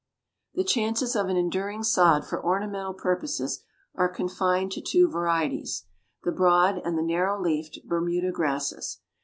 The 0.55 0.63
chances 0.63 1.15
of 1.15 1.29
an 1.29 1.37
enduring 1.37 1.83
sod 1.83 2.25
for 2.25 2.43
ornamental 2.43 2.95
purposes 2.95 3.63
are 3.93 4.09
confined 4.09 4.71
to 4.71 4.81
two 4.81 5.07
varieties, 5.07 5.85
the 6.23 6.31
broad 6.31 6.81
and 6.83 6.97
the 6.97 7.03
narrow 7.03 7.39
leafed 7.39 7.77
Bermuda 7.85 8.31
grasses. 8.31 8.99